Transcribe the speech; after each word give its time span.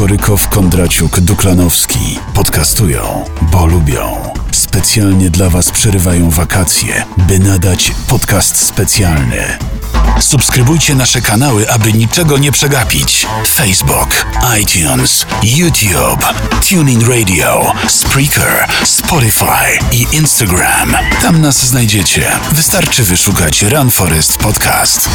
Korykow, 0.00 0.48
Kondraciuk, 0.48 1.20
Duklanowski 1.20 2.18
podcastują, 2.34 3.24
bo 3.52 3.66
lubią. 3.66 4.32
Specjalnie 4.52 5.30
dla 5.30 5.50
Was 5.50 5.70
przerywają 5.70 6.30
wakacje, 6.30 7.04
by 7.16 7.38
nadać 7.38 7.92
podcast 8.08 8.56
specjalny. 8.56 9.58
Subskrybujcie 10.20 10.94
nasze 10.94 11.20
kanały, 11.20 11.70
aby 11.70 11.92
niczego 11.92 12.38
nie 12.38 12.52
przegapić. 12.52 13.26
Facebook, 13.48 14.26
iTunes, 14.60 15.26
YouTube, 15.42 16.24
TuneIn 16.70 17.00
Radio, 17.08 17.72
Spreaker, 17.88 18.66
Spotify 18.84 19.78
i 19.92 20.06
Instagram. 20.12 20.96
Tam 21.22 21.40
nas 21.40 21.66
znajdziecie. 21.66 22.32
Wystarczy 22.52 23.04
wyszukać 23.04 23.62
Run 23.62 23.90
Forest 23.90 24.36
Podcast. 24.36 25.10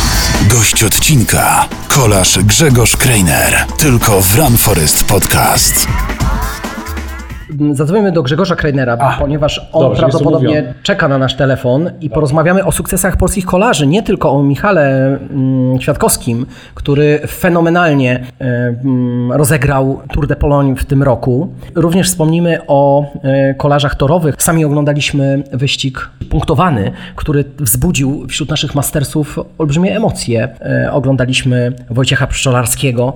Gość 0.49 0.83
odcinka 0.83 1.67
kolarz 1.95 2.39
Grzegorz 2.39 2.97
Kreiner. 2.97 3.65
Tylko 3.77 4.21
w 4.21 4.35
Run 4.35 4.57
Forest 4.57 5.03
Podcast. 5.03 5.87
Zadzwonimy 7.71 8.11
do 8.11 8.23
Grzegorza 8.23 8.55
Kreinera, 8.55 8.97
A, 8.99 9.17
ponieważ 9.19 9.69
on 9.73 9.81
dobrze, 9.81 9.99
prawdopodobnie 9.99 10.73
czeka 10.83 11.07
na 11.07 11.17
nasz 11.17 11.35
telefon 11.35 11.91
i 12.01 12.09
porozmawiamy 12.09 12.65
o 12.65 12.71
sukcesach 12.71 13.17
polskich 13.17 13.45
kolarzy. 13.45 13.87
Nie 13.87 14.03
tylko 14.03 14.31
o 14.31 14.43
Michale 14.43 15.07
mm, 15.07 15.77
Kwiatkowskim, 15.77 16.45
który 16.75 17.19
fenomenalnie 17.27 18.19
e, 18.41 18.45
mm, 18.45 19.31
rozegrał 19.31 20.01
Tour 20.13 20.27
de 20.27 20.35
Pologne 20.35 20.75
w 20.75 20.85
tym 20.85 21.03
roku. 21.03 21.53
Również 21.75 22.07
wspomnimy 22.07 22.59
o 22.67 23.05
e, 23.23 23.53
kolarzach 23.53 23.95
torowych. 23.95 24.35
Sami 24.37 24.65
oglądaliśmy 24.65 25.43
wyścig 25.53 26.09
punktowany, 26.29 26.91
który 27.15 27.43
wzbudził 27.59 28.27
wśród 28.27 28.49
naszych 28.49 28.75
mastersów 28.75 29.39
olbrzymie 29.57 29.95
emocje. 29.95 30.49
E, 30.61 30.91
Oglądaliśmy 30.91 31.73
Wojciecha 31.89 32.27
Pszczolarskiego 32.27 33.13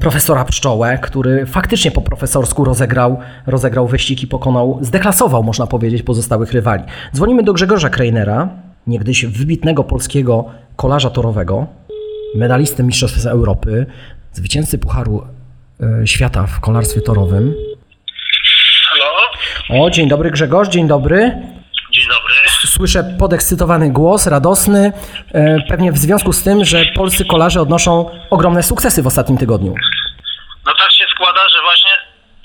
profesora 0.00 0.44
Pszczołę, 0.44 0.98
który 1.02 1.46
faktycznie 1.46 1.90
po 1.90 2.00
profesorsku 2.00 2.64
rozegrał, 2.64 3.18
rozegrał 3.46 3.88
wyścig 3.88 4.22
i 4.22 4.26
pokonał, 4.26 4.78
zdeklasował, 4.80 5.42
można 5.42 5.66
powiedzieć, 5.66 6.02
pozostałych 6.02 6.52
rywali. 6.52 6.84
Dzwonimy 7.14 7.42
do 7.42 7.52
Grzegorza 7.52 7.90
Kreinera, 7.90 8.48
niegdyś 8.86 9.26
wybitnego 9.26 9.84
polskiego 9.84 10.44
kolarza 10.76 11.10
torowego, 11.10 11.66
medalisty 12.34 12.82
Mistrzostw 12.82 13.26
Europy, 13.26 13.86
zwycięzcy 14.32 14.78
Pucharu 14.78 15.26
e, 16.02 16.06
Świata 16.06 16.46
w 16.46 16.60
kolarstwie 16.60 17.00
torowym. 17.00 17.54
Halo? 18.88 19.84
O, 19.84 19.90
dzień 19.90 20.08
dobry 20.08 20.30
Grzegorz, 20.30 20.68
dzień 20.68 20.88
dobry. 20.88 21.32
Słyszę 22.82 23.04
podekscytowany 23.18 23.90
głos, 23.90 24.26
radosny, 24.26 24.92
e, 25.34 25.56
pewnie 25.68 25.92
w 25.92 25.98
związku 25.98 26.32
z 26.32 26.42
tym, 26.42 26.64
że 26.64 26.84
polscy 26.94 27.24
kolarze 27.24 27.60
odnoszą 27.60 28.10
ogromne 28.30 28.62
sukcesy 28.62 29.02
w 29.02 29.06
ostatnim 29.06 29.38
tygodniu. 29.38 29.74
No 30.66 30.72
tak 30.78 30.92
się 30.92 31.04
składa, 31.14 31.40
że 31.56 31.62
właśnie 31.62 31.90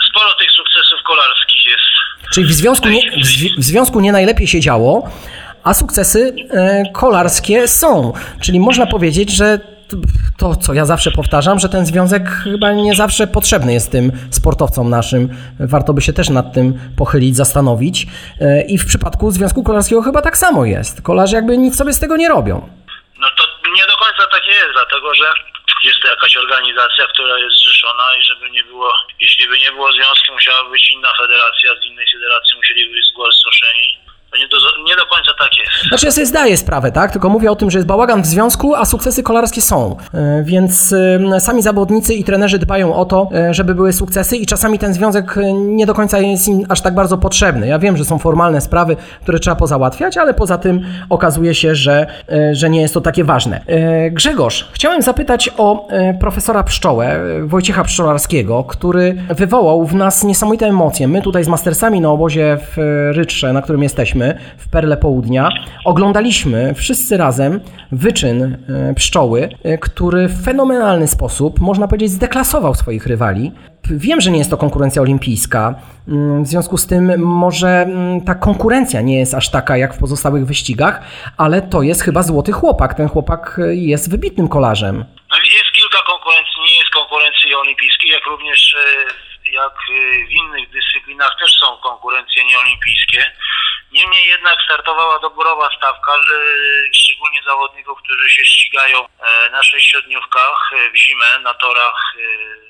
sporo 0.09 0.33
tych 0.39 0.51
sukcesów 0.51 0.99
kolarskich 1.07 1.65
jest. 1.65 2.31
Czyli 2.33 2.47
w 2.47 2.51
związku 2.53 2.87
nie, 2.89 3.11
w, 3.11 3.25
zwi- 3.25 3.59
w 3.59 3.63
związku 3.63 3.99
nie 3.99 4.11
najlepiej 4.11 4.47
się 4.47 4.59
działo, 4.59 5.09
a 5.63 5.73
sukcesy 5.73 6.35
e, 6.51 6.83
kolarskie 6.93 7.67
są. 7.67 8.13
Czyli 8.41 8.59
można 8.59 8.85
powiedzieć, 8.85 9.31
że 9.31 9.59
to, 10.37 10.55
co 10.55 10.73
ja 10.73 10.85
zawsze 10.85 11.11
powtarzam, 11.11 11.59
że 11.59 11.69
ten 11.69 11.85
związek 11.85 12.23
chyba 12.43 12.71
nie 12.71 12.95
zawsze 12.95 13.27
potrzebny 13.27 13.73
jest 13.73 13.91
tym 13.91 14.11
sportowcom 14.31 14.89
naszym. 14.89 15.29
Warto 15.59 15.93
by 15.93 16.01
się 16.01 16.13
też 16.13 16.29
nad 16.29 16.53
tym 16.53 16.79
pochylić, 16.97 17.35
zastanowić. 17.35 18.05
E, 18.41 18.61
I 18.61 18.77
w 18.77 18.85
przypadku 18.85 19.31
Związku 19.31 19.63
Kolarskiego 19.63 20.01
chyba 20.01 20.21
tak 20.21 20.37
samo 20.37 20.65
jest. 20.65 21.01
Kolarze 21.01 21.35
jakby 21.35 21.57
nic 21.57 21.77
sobie 21.77 21.93
z 21.93 21.99
tego 21.99 22.17
nie 22.17 22.29
robią. 22.29 22.69
No 23.19 23.27
to 23.37 23.43
nie 23.77 23.83
do 23.91 23.97
końca 24.03 24.23
tak 24.31 24.47
jest, 24.47 24.71
dlatego 24.73 25.15
że 25.15 25.25
jest 25.83 25.99
to 26.01 26.07
jakaś 26.07 26.37
organizacja, 26.37 27.07
która 27.13 27.37
jest 27.37 27.55
zrzeszona 27.55 28.03
i 28.19 28.21
żeby 28.21 28.49
nie 28.51 28.63
było, 28.63 28.91
jeśli 29.19 29.47
by 29.47 29.57
nie 29.57 29.71
było 29.71 29.91
związku, 29.91 30.33
musiała 30.33 30.69
być 30.69 30.91
inna 30.91 31.09
federacja, 31.21 31.69
z 31.81 31.85
innej 31.85 32.05
federacji 32.13 32.57
musieliby 32.57 32.93
być 32.93 33.05
zgłoszeni. 33.07 33.86
Nie 34.53 34.59
do, 34.59 34.83
nie 34.89 34.95
do 34.95 35.05
końca 35.05 35.31
tak 35.39 35.49
jest. 35.57 35.87
Znaczy 35.87 36.05
ja 36.05 36.11
sobie 36.11 36.25
zdaję 36.25 36.57
sprawę, 36.57 36.91
tak? 36.91 37.11
Tylko 37.11 37.29
mówię 37.29 37.51
o 37.51 37.55
tym, 37.55 37.71
że 37.71 37.77
jest 37.77 37.87
bałagan 37.87 38.21
w 38.21 38.25
związku, 38.25 38.75
a 38.75 38.85
sukcesy 38.85 39.23
kolarskie 39.23 39.61
są. 39.61 39.97
E, 40.13 40.43
Więc 40.43 40.93
e, 41.33 41.39
sami 41.39 41.61
zawodnicy 41.61 42.13
i 42.13 42.23
trenerzy 42.23 42.59
dbają 42.59 42.95
o 42.95 43.05
to, 43.05 43.29
e, 43.33 43.53
żeby 43.53 43.75
były 43.75 43.93
sukcesy 43.93 44.37
i 44.37 44.45
czasami 44.45 44.79
ten 44.79 44.93
związek 44.93 45.35
nie 45.53 45.85
do 45.85 45.93
końca 45.93 46.19
jest 46.19 46.47
im 46.47 46.65
aż 46.69 46.81
tak 46.81 46.95
bardzo 46.95 47.17
potrzebny. 47.17 47.67
Ja 47.67 47.79
wiem, 47.79 47.97
że 47.97 48.05
są 48.05 48.19
formalne 48.19 48.61
sprawy, 48.61 48.95
które 49.21 49.39
trzeba 49.39 49.55
pozałatwiać, 49.55 50.17
ale 50.17 50.33
poza 50.33 50.57
tym 50.57 50.81
okazuje 51.09 51.55
się, 51.55 51.75
że, 51.75 52.07
że 52.51 52.69
nie 52.69 52.81
jest 52.81 52.93
to 52.93 53.01
takie 53.01 53.23
ważne. 53.23 53.61
Grzegorz, 54.11 54.69
chciałem 54.73 55.01
zapytać 55.01 55.49
o 55.57 55.87
profesora 56.19 56.63
Pszczołę, 56.63 57.19
Wojciecha 57.43 57.83
Pszczolarskiego, 57.83 58.63
który 58.63 59.15
wywołał 59.29 59.85
w 59.85 59.95
nas 59.95 60.23
niesamowite 60.23 60.65
emocje. 60.65 61.07
My 61.07 61.21
tutaj 61.21 61.43
z 61.43 61.47
mastersami 61.47 62.01
na 62.01 62.09
obozie 62.09 62.57
w 62.75 62.77
Rytrze, 63.15 63.53
na 63.53 63.61
którym 63.61 63.83
jesteśmy, 63.83 64.36
w 64.57 64.69
Perle 64.69 64.97
Południa, 64.97 65.49
oglądaliśmy 65.85 66.73
wszyscy 66.73 67.17
razem 67.17 67.59
wyczyn 67.91 68.43
e, 68.43 68.93
pszczoły, 68.93 69.49
e, 69.63 69.77
który 69.77 70.27
w 70.27 70.43
fenomenalny 70.45 71.07
sposób, 71.07 71.59
można 71.59 71.87
powiedzieć, 71.87 72.11
zdeklasował 72.11 72.75
swoich 72.75 73.07
rywali. 73.07 73.51
Wiem, 73.91 74.21
że 74.21 74.31
nie 74.31 74.37
jest 74.37 74.49
to 74.49 74.57
konkurencja 74.57 75.01
olimpijska, 75.01 75.75
mm, 76.07 76.43
w 76.43 76.47
związku 76.47 76.77
z 76.77 76.87
tym 76.87 77.19
może 77.19 77.67
mm, 77.67 78.21
ta 78.25 78.35
konkurencja 78.35 79.01
nie 79.01 79.19
jest 79.19 79.33
aż 79.33 79.51
taka 79.51 79.77
jak 79.77 79.93
w 79.93 79.99
pozostałych 79.99 80.45
wyścigach, 80.45 81.01
ale 81.37 81.61
to 81.61 81.81
jest 81.81 82.01
chyba 82.01 82.23
złoty 82.23 82.51
chłopak. 82.51 82.93
Ten 82.93 83.09
chłopak 83.09 83.59
e, 83.63 83.75
jest 83.75 84.11
wybitnym 84.11 84.47
kolarzem. 84.47 85.05
No, 85.31 85.37
Jest 85.37 85.71
kilka 85.71 85.99
konkurencji, 86.07 86.61
nie 86.71 86.77
jest 86.77 86.89
konkurencji 86.89 87.55
olimpijskiej, 87.55 88.11
jak 88.11 88.25
również 88.25 88.75
jak 89.53 89.73
w 90.27 90.31
innych 90.31 90.69
dyscyplinach 90.69 91.35
też 91.39 91.51
są 91.51 91.77
konkurencje 91.77 92.45
nieolimpijskie. 92.45 93.31
Niemniej 93.97 94.27
jednak 94.27 94.61
startowała 94.65 95.19
doborowa 95.19 95.69
stawka, 95.77 96.15
e, 96.15 96.21
szczególnie 96.93 97.41
zawodników, 97.43 97.99
którzy 98.01 98.29
się 98.29 98.45
ścigają 98.45 99.05
e, 99.05 99.49
na 99.49 99.63
sześciodniówkach 99.63 100.71
e, 100.73 100.91
w 100.91 100.95
zimę 100.97 101.39
na 101.39 101.53
torach, 101.53 102.13
e, 102.15 102.21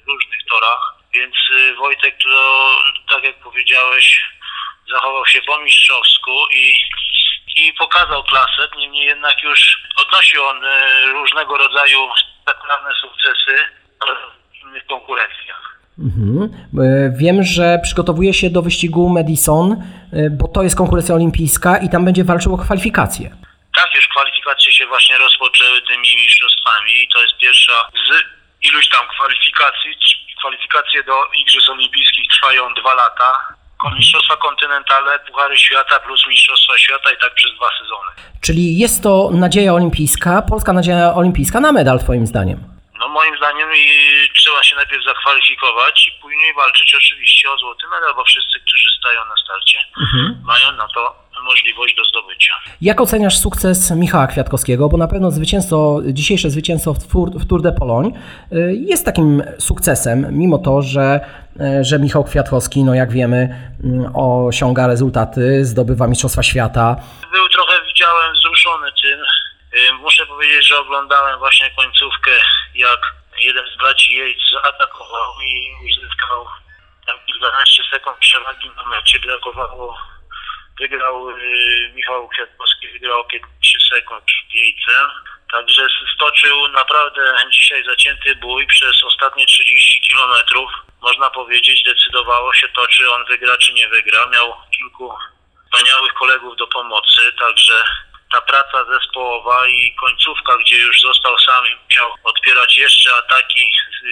różnych 0.08 0.46
torach. 0.50 0.94
Więc 1.14 1.36
Wojtek, 1.78 2.16
to, 2.24 2.76
tak 3.10 3.24
jak 3.24 3.36
powiedziałeś, 3.40 4.22
zachował 4.92 5.26
się 5.26 5.42
po 5.42 5.60
mistrzowsku 5.60 6.48
i, 6.52 6.76
i 7.56 7.74
pokazał 7.74 8.24
klasę. 8.24 8.70
Niemniej 8.78 9.06
jednak 9.06 9.44
już 9.44 9.80
odnosił 9.98 10.46
on 10.46 10.62
różnego 11.12 11.58
rodzaju 11.58 12.10
spektakularne 12.16 12.92
sukcesy 13.02 13.66
w 14.84 14.88
konkurencjach. 14.88 15.78
Mhm. 16.00 16.50
E, 16.80 17.10
Wiem, 17.18 17.44
że 17.44 17.80
przygotowuje 17.84 18.34
się 18.34 18.50
do 18.50 18.62
wyścigu 18.62 19.10
Madison, 19.10 19.72
e, 19.72 20.30
bo 20.30 20.48
to 20.48 20.64
jest 20.64 20.76
konkurencja 20.76 21.16
olimpijska 21.16 21.78
i 21.78 21.90
tam 21.90 22.06
będzie 22.06 22.24
walczył 22.24 22.54
o 22.54 22.58
kwalifikacje. 22.58 23.30
Tak, 23.76 23.90
już 23.96 24.08
kwalifikacje 24.08 24.72
się 24.74 24.86
właśnie 24.88 25.18
rozpoczęły 25.18 25.82
tymi 25.82 26.08
mistrzostwami 26.24 26.92
i 27.04 27.08
to 27.14 27.22
jest 27.22 27.38
pierwsza 27.42 27.74
z 28.08 28.08
iluś 28.68 28.90
tam 28.90 29.02
kwalifikacji. 29.16 29.90
Kwalifikacje 30.40 31.04
do 31.04 31.14
Igrzysk 31.42 31.70
Olimpijskich 31.70 32.28
trwają 32.34 32.74
dwa 32.74 32.94
lata. 32.94 33.30
Mistrzostwa 33.98 34.36
kontynentalne, 34.38 35.12
Puchary 35.28 35.58
Świata 35.58 36.00
plus 36.00 36.22
Mistrzostwa 36.30 36.78
Świata 36.78 37.12
i 37.12 37.18
tak 37.22 37.34
przez 37.34 37.52
dwa 37.56 37.70
sezony. 37.80 38.12
Czyli 38.42 38.78
jest 38.78 39.04
to 39.04 39.30
nadzieja 39.34 39.74
olimpijska, 39.74 40.42
polska 40.42 40.74
nadzieja 40.74 41.14
olimpijska 41.14 41.60
na 41.60 41.72
medal, 41.72 42.00
Twoim 42.00 42.28
zdaniem. 42.28 42.64
Moim 43.18 43.38
zdaniem 43.38 43.70
i 43.76 43.88
trzeba 44.40 44.64
się 44.64 44.76
najpierw 44.76 45.04
zakwalifikować 45.04 46.08
i 46.08 46.22
później 46.22 46.54
walczyć 46.54 46.96
oczywiście 46.96 47.52
o 47.52 47.58
złoty 47.58 47.88
medal, 47.88 48.16
bo 48.16 48.24
wszyscy, 48.24 48.60
którzy 48.60 48.90
stają 49.00 49.20
na 49.26 49.36
starcie, 49.44 49.80
mają 50.44 50.72
na 50.72 50.88
to 50.88 51.28
możliwość 51.44 51.96
do 51.96 52.06
zdobycia. 52.06 52.54
Jak 52.82 53.02
oceniasz 53.02 53.38
sukces 53.38 53.92
Michała 53.92 54.28
Kwiatkowskiego? 54.28 54.90
Bo 54.90 54.98
na 54.98 55.08
pewno 55.08 55.32
zwycięstwo, 55.32 56.00
dzisiejsze 56.06 56.50
zwycięstwo 56.50 56.94
w 56.94 57.08
Tour, 57.12 57.30
w 57.32 57.48
Tour 57.48 57.62
de 57.62 57.72
Pologne 57.72 58.12
y, 58.52 58.74
jest 58.88 59.06
takim 59.06 59.44
sukcesem, 59.60 60.28
mimo 60.32 60.58
to, 60.58 60.82
że, 60.82 61.20
y, 61.80 61.84
że 61.84 62.00
Michał 62.00 62.24
Kwiatkowski, 62.24 62.84
no 62.84 62.94
jak 62.94 63.12
wiemy, 63.12 63.72
y, 63.86 64.14
osiąga 64.14 64.88
rezultaty, 64.88 65.66
zdobywa 65.66 66.08
Mistrzostwa 66.08 66.44
Świata. 66.44 66.96
Był 67.32 67.50
trochę, 67.50 67.74
widziałem, 67.88 68.34
wzruszony 68.34 68.92
tym. 69.02 69.20
Y, 69.78 69.94
Muszę 69.94 70.26
powiedzieć, 70.26 70.68
że 70.68 70.80
oglądałem 70.80 71.40
właśnie 71.40 71.72
końcówkę, 71.72 72.32
jak 72.76 73.00
jeden 73.40 73.66
z 73.74 73.78
braci 73.78 74.18
Yates 74.18 74.52
zaatakował 74.52 75.42
i 75.42 75.72
uzyskał 75.86 76.48
tam 77.06 77.20
kilkanaście 77.26 77.84
sekund 77.92 78.18
przewagi 78.18 78.70
na 78.70 78.84
mecie. 78.84 79.20
Brakowało, 79.20 79.98
wygrał 80.80 81.30
y, 81.30 81.92
Michał 81.96 82.28
Kwiatkowski, 82.28 82.88
wygrał 82.88 83.20
o 83.20 83.24
15 83.24 83.80
sekund 83.94 84.24
przed 84.26 84.54
Yatesem. 84.54 85.10
Także 85.52 85.88
stoczył 86.16 86.68
naprawdę 86.68 87.36
dzisiaj 87.52 87.84
zacięty 87.84 88.36
bój 88.36 88.68
przez 88.68 89.04
ostatnie 89.04 89.46
30 89.46 90.02
kilometrów. 90.02 90.72
Można 91.02 91.30
powiedzieć, 91.30 91.84
decydowało 91.84 92.54
się 92.54 92.68
to, 92.70 92.88
czy 92.88 93.12
on 93.12 93.26
wygra, 93.26 93.58
czy 93.58 93.74
nie 93.74 93.88
wygra. 93.88 94.26
Miał 94.26 94.54
kilku 94.78 95.14
wspaniałych 95.66 96.14
kolegów 96.14 96.58
do 96.58 96.68
pomocy, 96.68 97.32
także 97.40 97.84
ta 98.32 98.42
praca 98.42 98.86
zespołowa 98.86 99.68
i 99.68 99.96
końcówka, 99.96 100.58
gdzie 100.58 100.78
już 100.78 101.02
został 101.02 101.40
sam 101.40 101.68
i 101.68 101.76
musiał 101.86 102.14
odpierać 102.24 102.78
jeszcze 102.78 103.16
ataki 103.16 103.72
z, 103.92 104.06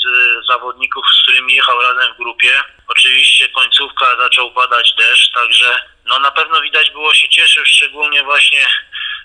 z 0.00 0.46
zawodników, 0.46 1.04
z 1.18 1.22
którymi 1.22 1.54
jechał 1.54 1.82
razem 1.82 2.14
w 2.14 2.16
grupie. 2.16 2.62
Oczywiście 2.88 3.48
końcówka 3.48 4.16
zaczął 4.16 4.50
padać 4.50 4.94
deszcz, 4.98 5.32
także 5.32 5.80
no 6.04 6.18
na 6.18 6.30
pewno 6.30 6.60
widać 6.60 6.90
było 6.90 7.14
się 7.14 7.28
cieszył, 7.28 7.64
szczególnie 7.66 8.22
właśnie, 8.22 8.66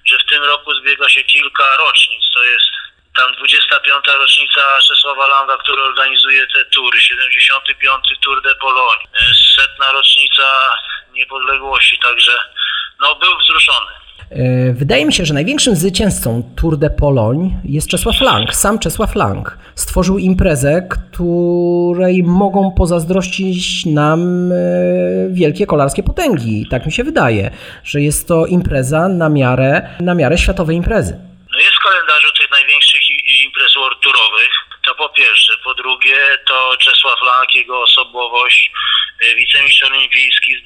że 0.06 0.18
w 0.18 0.30
tym 0.30 0.44
roku 0.44 0.76
zbiega 0.76 1.10
się 1.10 1.24
kilka 1.24 1.78
rocznic. 1.78 2.24
To 2.34 2.44
jest 2.44 2.72
tam 3.16 3.36
25. 3.36 4.08
rocznica 4.08 4.80
Czesława 4.88 5.28
Langa, 5.28 5.58
który 5.58 5.82
organizuje 5.82 6.48
te 6.48 6.66
tury, 6.66 7.02
75. 7.02 8.06
Tour 8.24 8.42
de 8.42 8.56
Pologne, 8.56 9.04
setna 9.56 9.92
rocznica 9.92 10.76
niepodległości, 11.12 12.00
także 12.00 12.38
no 13.00 13.16
był 13.16 13.38
wzruszony. 13.38 14.03
E, 14.36 14.74
wydaje 14.74 15.06
mi 15.06 15.14
się, 15.14 15.26
że 15.26 15.34
największym 15.34 15.76
zwycięzcą 15.76 16.44
Tour 16.56 16.78
de 16.78 16.90
Pologne 16.90 17.50
jest 17.64 17.88
Czesław 17.88 18.22
Lang, 18.22 18.56
sam 18.56 18.80
Czesław 18.80 19.16
Lang. 19.16 19.58
Stworzył 19.76 20.18
imprezę, 20.18 20.88
której 20.90 22.24
mogą 22.24 22.72
pozazdrościć 22.72 23.86
nam 23.86 24.52
e, 24.52 24.56
wielkie 25.30 25.66
kolarskie 25.66 26.04
potęgi. 26.04 26.66
Tak 26.70 26.86
mi 26.86 26.92
się 26.92 27.04
wydaje, 27.04 27.52
że 27.84 28.02
jest 28.02 28.28
to 28.28 28.46
impreza 28.46 29.08
na 29.08 29.30
miarę, 29.30 29.90
na 30.00 30.16
miarę 30.16 30.38
światowej 30.38 30.78
imprezy. 30.78 31.20
No 31.52 31.60
jest 31.60 31.76
w 31.76 31.84
kalendarzu 31.84 32.32
tych 32.40 32.52
największych 32.52 33.02
imprez 33.46 33.74
world 33.76 34.00
tourowych. 34.04 34.54
To 34.86 34.96
po 34.96 35.10
pierwsze. 35.10 35.54
Po 35.64 35.74
drugie 35.74 36.16
to 36.48 36.78
Czesław 36.78 37.20
Lang, 37.26 37.56
jego 37.56 37.82
osobowość, 37.82 38.72
e, 39.24 39.36
wicemistrz 39.36 39.84
olimpijski 39.84 40.56
z 40.56 40.64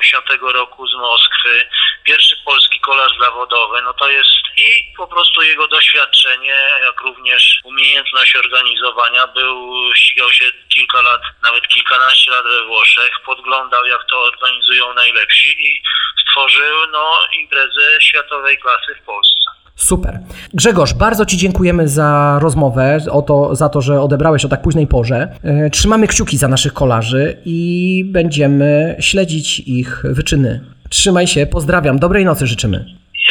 1980 0.00 0.54
roku 0.54 0.86
z 0.86 0.94
Moskwy, 0.94 1.68
pierwszy 2.04 2.36
polski 2.44 2.80
kolarz 2.80 3.12
zawodowy, 3.20 3.82
no 3.82 3.94
to 3.94 4.10
jest 4.10 4.46
i 4.56 4.94
po 4.96 5.06
prostu 5.06 5.42
jego 5.42 5.68
doświadczenie, 5.68 6.56
jak 6.80 7.00
również 7.00 7.60
umiejętność 7.64 8.36
organizowania. 8.36 9.26
Był, 9.26 9.90
ścigał 9.94 10.32
się 10.32 10.44
kilka 10.68 11.02
lat, 11.02 11.22
nawet 11.42 11.68
kilkanaście 11.68 12.30
lat 12.30 12.44
we 12.44 12.64
Włoszech, 12.66 13.20
podglądał 13.24 13.86
jak 13.86 14.04
to 14.04 14.22
organizują 14.22 14.94
najlepsi 14.94 15.66
i 15.68 15.82
stworzył 16.22 16.86
no, 16.92 17.26
imprezę 17.32 18.00
światowej 18.00 18.58
klasy 18.58 18.94
w 18.94 19.04
Polsce. 19.04 19.45
Super. 19.76 20.20
Grzegorz, 20.54 20.94
bardzo 20.94 21.26
Ci 21.26 21.36
dziękujemy 21.36 21.88
za 21.88 22.38
rozmowę, 22.42 22.98
o 23.10 23.22
to, 23.22 23.56
za 23.56 23.68
to, 23.68 23.80
że 23.80 24.02
odebrałeś 24.02 24.44
o 24.44 24.48
tak 24.48 24.62
późnej 24.62 24.86
porze. 24.86 25.38
E, 25.42 25.70
trzymamy 25.70 26.06
kciuki 26.08 26.36
za 26.36 26.48
naszych 26.48 26.72
kolarzy 26.72 27.42
i 27.44 28.04
będziemy 28.06 28.96
śledzić 29.00 29.60
ich 29.60 30.02
wyczyny. 30.04 30.64
Trzymaj 30.88 31.26
się, 31.26 31.46
pozdrawiam, 31.46 31.98
dobrej 31.98 32.24
nocy 32.24 32.46
życzymy. 32.46 32.78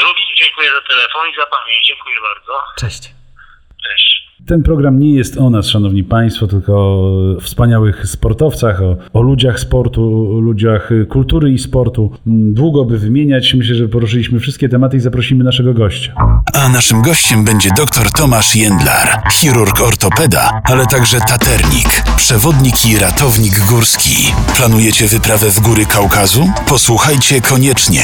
Również 0.03 0.25
dziękuję 0.37 0.69
za 0.69 0.87
telefon 0.87 1.29
i 1.31 1.35
za 1.35 1.45
pamięć. 1.45 1.87
Dziękuję 1.87 2.15
bardzo. 2.21 2.53
Cześć. 2.77 3.24
Ten 4.45 4.63
program 4.63 4.99
nie 4.99 5.13
jest 5.13 5.37
o 5.37 5.49
nas, 5.49 5.67
szanowni 5.67 6.03
państwo, 6.03 6.47
tylko 6.47 6.73
o 6.73 7.21
wspaniałych 7.41 8.07
sportowcach, 8.07 8.81
o, 8.81 8.97
o, 9.13 9.21
ludziach 9.21 9.59
sportu, 9.59 10.01
ludziach 10.41 10.89
kultury 11.09 11.51
i 11.51 11.59
sportu. 11.59 12.11
Długo 12.25 12.85
by 12.85 12.97
wymieniać, 12.97 13.53
myślę, 13.53 13.75
że 13.75 13.87
poruszyliśmy 13.87 14.39
wszystkie 14.39 14.69
tematy 14.69 14.97
i 14.97 14.99
zaprosimy 14.99 15.43
naszego 15.43 15.73
gościa. 15.73 16.13
A 16.53 16.69
naszym 16.69 17.01
gościem 17.01 17.45
będzie 17.45 17.69
dr 17.77 18.11
Tomasz 18.11 18.55
Jędlar, 18.55 19.21
chirurg 19.31 19.81
ortopeda, 19.81 20.61
ale 20.63 20.85
także 20.85 21.19
taternik, 21.19 22.03
przewodnik 22.17 22.85
i 22.85 22.97
ratownik 22.97 23.59
górski. 23.59 24.33
Planujecie 24.57 25.07
wyprawę 25.07 25.51
w 25.51 25.59
góry 25.59 25.85
Kaukazu? 25.85 26.49
Posłuchajcie 26.67 27.41
koniecznie. 27.41 28.03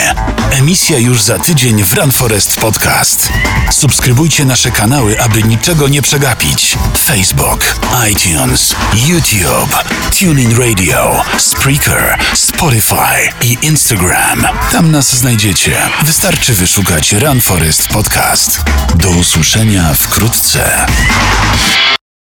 Emisja 0.60 1.00
już 1.00 1.22
za 1.22 1.40
tydzień 1.40 1.84
w 1.84 1.98
Run 1.98 2.12
Forest 2.12 2.60
Podcast. 2.60 3.30
Subskrybujcie 3.72 4.46
nasze 4.46 4.72
kanały, 4.72 5.22
aby 5.22 5.44
niczego 5.44 5.88
nie 5.88 6.02
przegapić. 6.36 6.78
Facebook, 6.98 7.76
iTunes, 8.12 8.76
YouTube, 9.08 9.76
TuneIn 10.20 10.58
Radio, 10.58 11.24
Spreaker, 11.38 12.18
Spotify 12.34 13.30
i 13.42 13.58
Instagram. 13.62 14.48
Tam 14.72 14.92
nas 14.92 15.16
znajdziecie. 15.16 15.78
Wystarczy 16.04 16.54
wyszukać 16.54 17.14
Run 17.14 17.42
Forest 17.42 17.88
Podcast. 17.88 18.62
Do 18.96 19.10
usłyszenia 19.10 19.94
wkrótce. 19.94 20.86